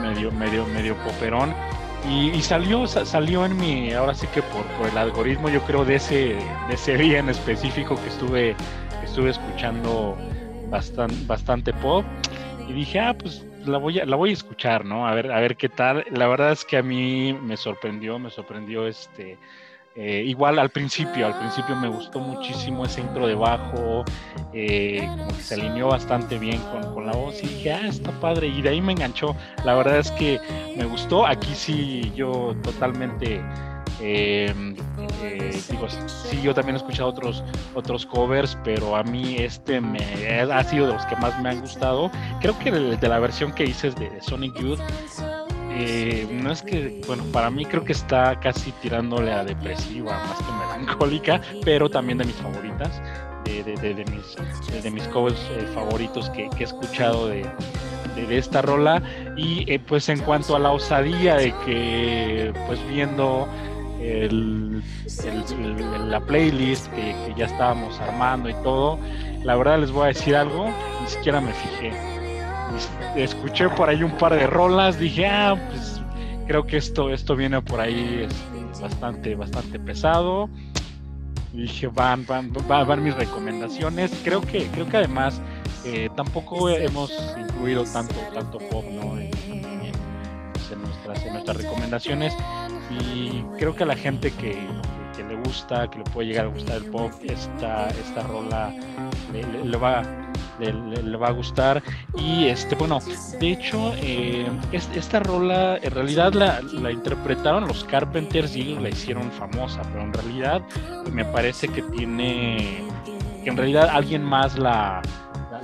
[0.00, 1.54] medio, medio, medio poperón.
[2.08, 5.94] Y, salió, salió en mi, ahora sí que por, por el algoritmo, yo creo, de
[5.96, 6.36] ese,
[6.68, 8.56] de ese día en específico que estuve,
[9.00, 10.16] que estuve escuchando
[10.68, 12.04] bastante, bastante pop.
[12.68, 15.06] Y dije, ah, pues la voy a, la voy a escuchar, ¿no?
[15.06, 16.04] A ver, a ver qué tal.
[16.10, 19.38] La verdad es que a mí me sorprendió, me sorprendió este.
[19.96, 24.04] Eh, igual al principio, al principio me gustó muchísimo ese intro de bajo,
[24.52, 28.10] eh, como que se alineó bastante bien con, con, la voz y dije, ah, está
[28.18, 29.36] padre, y de ahí me enganchó.
[29.64, 30.40] La verdad es que
[30.76, 33.40] me gustó, aquí sí yo totalmente
[34.00, 34.76] Em,
[35.22, 37.44] eh, digo, sí, yo también he escuchado otros,
[37.74, 39.98] otros covers, pero a mí este me
[40.40, 42.10] ha sido de los que más me han gustado.
[42.40, 44.80] Creo que de, de la versión que dices de Sonic Youth,
[45.76, 50.38] eh, no es que, bueno, para mí creo que está casi tirándole a depresiva más
[50.38, 53.02] que melancólica, pero también de mis favoritas,
[53.44, 57.44] de, de, mis, de mis covers eh, favoritos que, que, he escuchado de,
[58.14, 59.02] de, esta rola.
[59.36, 63.48] Y pues en cuanto a la osadía de que, pues viendo
[64.04, 64.82] el,
[66.08, 68.98] la playlist que, ya estábamos armando y todo,
[69.42, 70.68] la verdad les voy a decir algo,
[71.02, 71.92] ni siquiera me fijé.
[73.16, 76.00] Escuché por ahí un par de rolas, dije, ah, pues
[76.46, 80.48] creo que esto, esto viene por ahí este, bastante, bastante pesado.
[81.52, 84.12] dije, van, van, van, mis recomendaciones.
[84.24, 85.40] Creo que, creo que además
[85.84, 89.14] eh, tampoco hemos incluido tanto, tanto pop, ¿no?
[91.04, 92.34] Nuestras, en nuestras recomendaciones.
[92.90, 94.56] Y creo que a la gente que,
[95.16, 98.72] le gusta, que le puede llegar a gustar el pop, esta, esta rola
[99.32, 100.02] le, va
[100.58, 101.82] le, va a gustar.
[102.16, 103.00] Y este bueno
[103.40, 108.88] de hecho eh, esta rola en realidad la, la, interpretaron los Carpenters y ellos la
[108.90, 110.62] hicieron famosa pero en realidad
[111.10, 112.84] me parece que tiene
[113.42, 115.02] que en realidad alguien más la,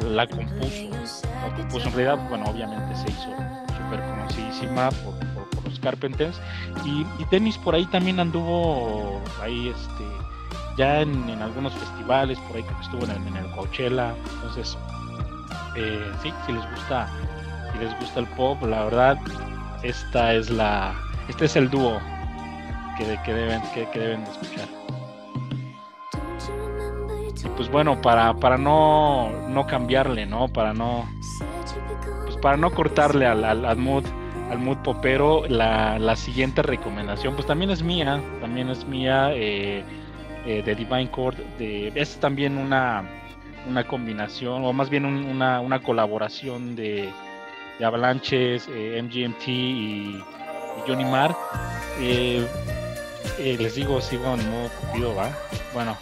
[0.08, 0.90] la, compuso.
[0.90, 1.88] La compuso.
[1.88, 3.30] En realidad bueno obviamente se hizo
[3.76, 4.90] súper conocidísima
[5.80, 6.40] Carpenters.
[6.84, 10.04] Y, y Dennis por ahí también anduvo ahí este
[10.76, 14.14] ya en, algunos festivales, por ahí que estuvo en el, en el Coachella.
[14.34, 14.78] Entonces,
[15.76, 17.08] eh, sí, si les gusta,
[17.72, 19.18] si les gusta el pop, la verdad,
[19.82, 20.94] esta es la,
[21.28, 22.00] este es el dúo
[22.96, 24.68] que, que deben, que, deben de escuchar.
[27.56, 30.48] pues bueno, para, para no, no cambiarle, ¿no?
[30.48, 31.08] Para no,
[32.24, 34.04] pues para no cortarle al, mood
[34.50, 39.84] al mood popero, la, la, siguiente recomendación, pues también es mía, también es mía, eh,
[40.44, 41.10] eh, de Divine
[41.56, 43.08] de, es también una,
[43.68, 47.08] una combinación, o más bien una, una, colaboración de,
[47.78, 50.22] de Avalanches, eh, MGMT y,
[50.86, 51.36] Johnny Marr.
[53.38, 55.30] les digo, sigo en modo cupido, ¿va?
[55.74, 55.96] Bueno,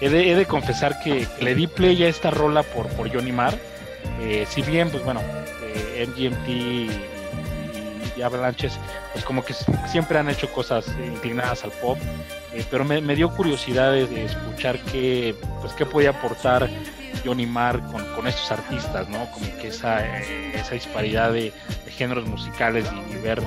[0.00, 3.32] he de, he de confesar que, le di play a esta rola por, por Johnny
[3.32, 3.58] Marr.
[4.46, 5.22] si bien, pues bueno,
[6.06, 7.19] MGMT
[8.22, 8.78] Avalanches,
[9.12, 9.54] pues como que
[9.88, 11.98] siempre han hecho cosas inclinadas al pop,
[12.52, 16.68] eh, pero me, dio curiosidad de, escuchar qué, pues qué podía aportar
[17.24, 19.30] Johnny Marr con, con estos artistas, ¿no?
[19.32, 21.52] Como que esa, eh, esa disparidad de,
[21.88, 23.42] géneros musicales y, ver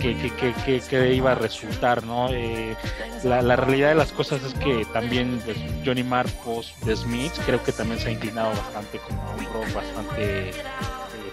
[0.00, 2.28] qué, qué, iba a resultar, ¿no?
[2.30, 2.76] Eh,
[3.22, 7.40] la, la, realidad de las cosas es que también pues, Johnny Marr post The Smiths
[7.46, 10.50] creo que también se ha inclinado bastante como un rock bastante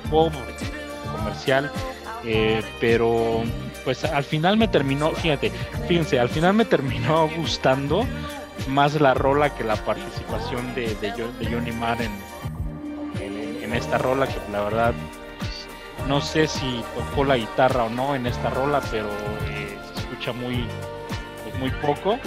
[0.09, 0.31] pop
[1.17, 1.71] comercial
[2.26, 3.43] eh, pero
[3.84, 5.51] pues al final me terminó, fíjate,
[5.88, 8.05] fíjense, al final me terminó gustando
[8.67, 11.11] más la rola que la participación de, de,
[11.49, 12.11] Johnny Marr en,
[13.74, 14.93] en esta rola, que la verdad
[15.39, 15.67] pues,
[16.07, 19.07] no sé si tocó la guitarra o no en esta rola, pero
[19.47, 20.65] eh, se escucha muy,
[21.43, 22.19] pues, muy poco.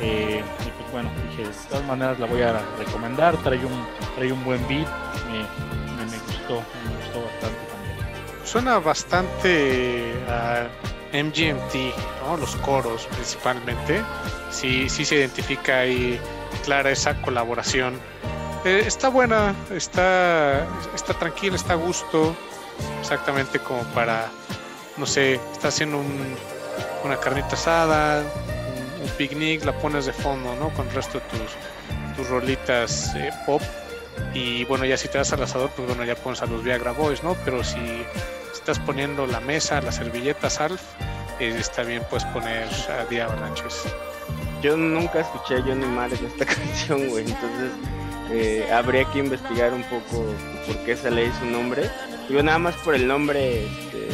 [0.00, 3.86] Eh, y pues bueno, dije, de todas maneras la voy a recomendar, trae un,
[4.16, 4.88] trae un buen beat,
[5.30, 5.38] me,
[6.04, 6.62] me, gustó.
[8.44, 10.68] Suena bastante a
[11.12, 11.74] MGMT,
[12.22, 12.36] ¿no?
[12.36, 14.02] los coros principalmente,
[14.50, 16.20] sí, sí se identifica ahí
[16.64, 17.98] clara esa colaboración.
[18.64, 22.34] Eh, está buena, está, está tranquila, está a gusto,
[23.00, 24.28] exactamente como para,
[24.96, 26.36] no sé, está haciendo un,
[27.04, 28.22] una carnita asada,
[29.02, 30.70] un picnic, la pones de fondo, ¿no?
[30.70, 33.62] Con el resto de tus, tus rolitas eh, pop.
[34.32, 36.92] Y bueno, ya si te das al asador, pues bueno, ya pones a los Viagra
[36.92, 37.36] Boys, ¿no?
[37.44, 37.78] Pero si
[38.52, 40.82] estás poniendo la mesa, las servilletas, Alf,
[41.38, 43.82] eh, está bien, puedes poner a The Avalanches.
[44.62, 47.72] Yo nunca escuché a Johnny Marr en esta canción, güey, entonces
[48.30, 50.24] eh, habría que investigar un poco
[50.66, 51.90] por qué sale su nombre.
[52.28, 54.08] Digo, nada más por el nombre, este,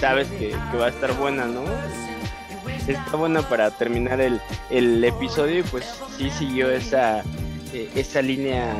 [0.00, 1.62] sabes que, que va a estar buena, ¿no?
[2.92, 5.84] está buena para terminar el, el episodio y pues
[6.16, 7.22] sí siguió esa,
[7.72, 8.74] eh, esa línea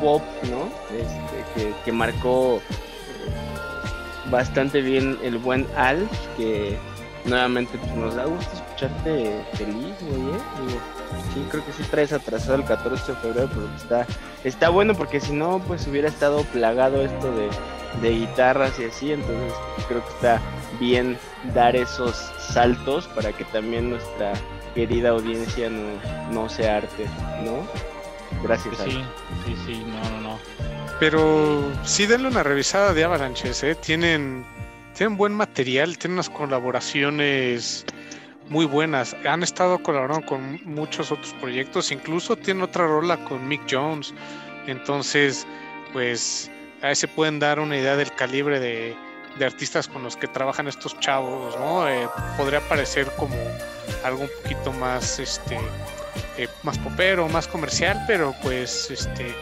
[0.00, 0.68] pop, ¿no?
[0.96, 6.76] Este, que, marcó eh, bastante bien el buen Al, que
[7.24, 10.38] nuevamente pues, nos da gusto escucharte feliz, güey,
[11.34, 14.06] sí, creo que sí traes atrasado el 14 de febrero, pero está,
[14.44, 17.48] está bueno porque si no, pues hubiera estado plagado esto de,
[18.02, 19.52] de guitarras y así, entonces
[19.88, 20.40] creo que está
[20.78, 21.18] bien
[21.54, 24.32] dar esos saltos para que también nuestra
[24.76, 25.98] querida audiencia no,
[26.30, 27.06] no se arte,
[27.42, 27.66] ¿no?
[28.42, 28.76] Gracias.
[28.84, 29.02] Sí,
[29.46, 30.38] sí, sí, no, no, no.
[31.00, 33.74] Pero sí denle una revisada de Avalanches, ¿eh?
[33.74, 34.44] Tienen,
[34.94, 37.86] tienen buen material, tienen unas colaboraciones
[38.50, 39.16] muy buenas.
[39.26, 44.12] Han estado colaborando con muchos otros proyectos, incluso tienen otra rola con Mick Jones.
[44.66, 45.46] Entonces,
[45.94, 46.50] pues
[46.82, 48.94] a se pueden dar una idea del calibre de,
[49.38, 51.88] de artistas con los que trabajan estos chavos, ¿no?
[51.88, 53.36] Eh, podría parecer como
[54.04, 55.58] algo un poquito más, este,
[56.36, 59.34] eh, más popero, más comercial, pero pues, este,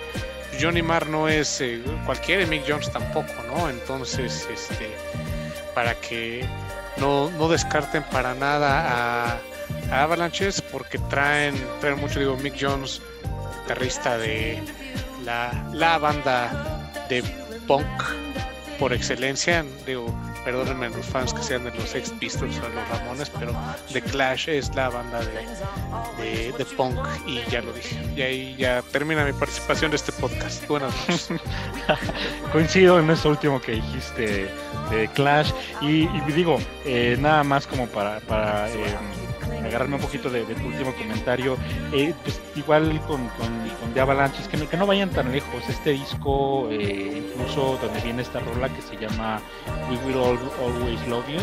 [0.60, 3.68] Johnny Marr no es eh, cualquiera, Mick Jones tampoco, ¿no?
[3.68, 4.90] Entonces, este,
[5.74, 6.46] para que
[6.96, 9.40] no, no descarten para nada a,
[9.90, 13.00] Avalanches, porque traen, traen mucho, digo, Mick Jones,
[13.62, 14.62] guitarrista de
[15.24, 17.22] la, la banda de
[17.66, 17.86] punk
[18.78, 20.06] por excelencia, digo,
[20.44, 23.52] perdónenme los fans que sean de los Sex Pistols o los Ramones, pero
[23.92, 25.20] The Clash es la banda
[26.16, 26.96] de, de, punk
[27.26, 27.96] y ya lo dije.
[28.16, 30.66] Y ahí ya termina mi participación de este podcast.
[30.68, 31.28] Buenas noches.
[32.52, 34.48] Coincido en eso último que dijiste
[34.90, 35.50] de Clash
[35.80, 38.20] y, digo, eh, nada más como para...
[38.20, 38.96] para eh,
[39.66, 41.56] agarrarme un poquito de, tu último comentario,
[41.92, 45.68] eh, pues igual con, con, The Avalanches, que no, que no vayan tan lejos.
[45.68, 49.40] Este disco, eh, incluso donde viene esta rola que se llama
[49.88, 51.40] We Will Always Love You,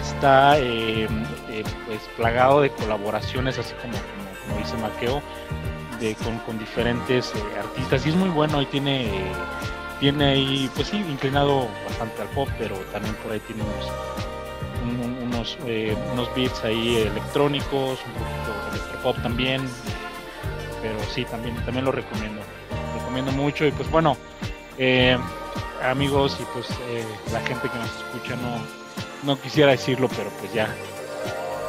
[0.00, 1.06] está eh,
[1.86, 5.22] pues plagado de colaboraciones, así como, como, dice Maqueo,
[6.00, 8.06] de, con, con diferentes artistas.
[8.06, 9.08] Y es muy bueno y tiene
[10.00, 13.90] tiene ahí, pues sí, inclinado bastante al pop, pero también por ahí tiene unos,
[14.84, 19.62] unos, eh, unos beats ahí electrónicos, un poquito electropop también,
[20.82, 22.40] pero sí, también, también lo recomiendo,
[22.98, 24.16] recomiendo mucho y pues bueno,
[24.78, 25.16] eh,
[25.82, 30.52] amigos y pues eh, la gente que nos escucha, no, no quisiera decirlo, pero pues
[30.52, 30.68] ya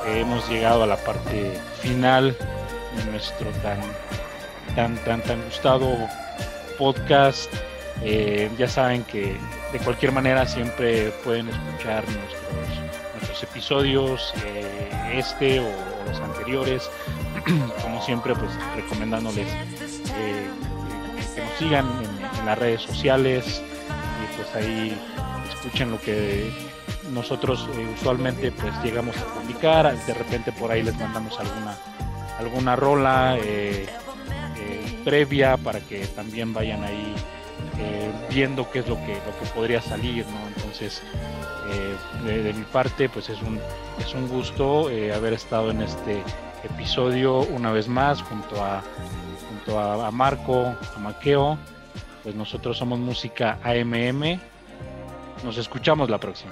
[0.06, 2.38] hemos llegado a la parte final
[2.96, 3.80] de nuestro tan,
[4.76, 5.88] tan, tan, tan gustado
[6.78, 7.52] podcast.
[8.58, 9.36] ya saben que
[9.72, 12.85] de cualquier manera siempre pueden escuchar nuestros
[13.44, 15.70] episodios, eh, este o,
[16.08, 16.90] los anteriores,
[17.82, 20.48] como siempre, pues recomendándoles eh,
[21.36, 23.64] que nos sigan en, las redes sociales
[24.24, 24.96] y pues ahí
[25.50, 26.52] escuchen lo que
[27.12, 31.76] nosotros eh, usualmente pues llegamos a publicar, de repente por ahí les mandamos alguna
[32.38, 33.38] alguna rola
[35.04, 37.16] previa para que también vayan ahí
[38.30, 40.26] viendo qué es lo que lo que podría salir.
[40.56, 41.02] Entonces
[41.70, 43.60] eh, de, mi parte, pues es un,
[44.00, 46.22] es un gusto eh, haber estado en este
[46.64, 48.84] episodio una vez más junto a,
[49.50, 51.58] junto a, Marco, a Maqueo.
[52.24, 54.40] Pues nosotros somos Música AMM.
[55.44, 56.52] Nos escuchamos la próxima.